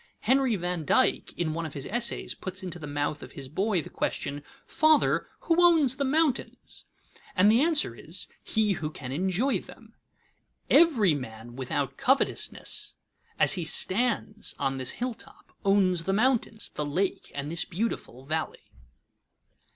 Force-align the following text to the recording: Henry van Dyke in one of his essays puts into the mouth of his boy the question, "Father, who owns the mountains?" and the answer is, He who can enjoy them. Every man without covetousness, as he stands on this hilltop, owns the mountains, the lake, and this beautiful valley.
Henry 0.21 0.55
van 0.55 0.83
Dyke 0.83 1.31
in 1.37 1.53
one 1.53 1.63
of 1.67 1.75
his 1.75 1.85
essays 1.85 2.33
puts 2.33 2.63
into 2.63 2.79
the 2.79 2.87
mouth 2.87 3.21
of 3.21 3.33
his 3.33 3.47
boy 3.47 3.83
the 3.83 3.89
question, 3.91 4.41
"Father, 4.65 5.27
who 5.41 5.63
owns 5.63 5.97
the 5.97 6.03
mountains?" 6.03 6.85
and 7.35 7.51
the 7.51 7.61
answer 7.61 7.93
is, 7.93 8.27
He 8.43 8.71
who 8.71 8.89
can 8.89 9.11
enjoy 9.11 9.59
them. 9.59 9.93
Every 10.71 11.13
man 11.13 11.55
without 11.55 11.97
covetousness, 11.97 12.95
as 13.37 13.53
he 13.53 13.63
stands 13.63 14.55
on 14.57 14.77
this 14.77 14.93
hilltop, 14.93 15.51
owns 15.63 16.05
the 16.05 16.13
mountains, 16.13 16.71
the 16.73 16.83
lake, 16.83 17.31
and 17.35 17.51
this 17.51 17.63
beautiful 17.63 18.25
valley. 18.25 18.71